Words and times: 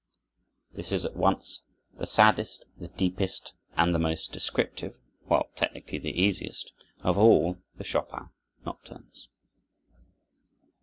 This 0.73 0.91
is 0.91 1.05
at 1.05 1.15
once 1.15 1.61
the 1.95 2.07
saddest, 2.07 2.65
the 2.75 2.87
deepest, 2.87 3.53
and 3.77 3.93
the 3.93 3.99
most 3.99 4.31
descriptive, 4.31 4.97
while 5.27 5.51
technically 5.55 5.99
the 5.99 6.19
easiest, 6.19 6.71
of 7.01 7.19
all 7.19 7.59
the 7.77 7.83
Chopin 7.83 8.31
nocturnes. 8.65 9.29